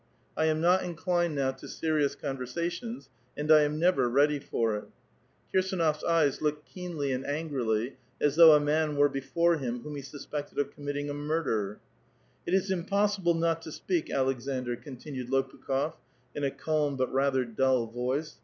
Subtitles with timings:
[0.35, 3.07] I am not inclined now to 8^i*ious conversations,
[3.37, 4.85] and I am never ready for it."
[5.53, 9.81] Kir s^Oofs eyes looked keenly and angrily, as though a nia iii were before him
[9.81, 11.75] whom he suspected of committing a ^lix der.
[11.75, 11.77] *"*^
[12.47, 15.93] It is impossible not to speak, Aleksandr," continued ^I>ukh6f,
[16.33, 18.39] in a calm, but rather dull voice.